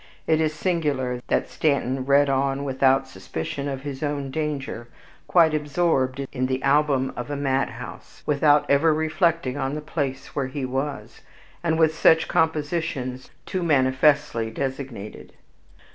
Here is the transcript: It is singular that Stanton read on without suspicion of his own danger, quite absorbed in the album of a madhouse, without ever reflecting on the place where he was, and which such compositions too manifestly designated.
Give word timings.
It 0.25 0.41
is 0.41 0.51
singular 0.51 1.21
that 1.27 1.47
Stanton 1.47 2.05
read 2.07 2.27
on 2.27 2.63
without 2.63 3.07
suspicion 3.07 3.67
of 3.69 3.83
his 3.83 4.01
own 4.01 4.31
danger, 4.31 4.87
quite 5.27 5.53
absorbed 5.53 6.25
in 6.31 6.47
the 6.47 6.63
album 6.63 7.13
of 7.15 7.29
a 7.29 7.35
madhouse, 7.35 8.23
without 8.25 8.67
ever 8.67 8.95
reflecting 8.95 9.57
on 9.57 9.75
the 9.75 9.79
place 9.79 10.35
where 10.35 10.47
he 10.47 10.65
was, 10.65 11.21
and 11.63 11.77
which 11.77 11.91
such 11.91 12.27
compositions 12.27 13.29
too 13.45 13.61
manifestly 13.61 14.49
designated. 14.49 15.33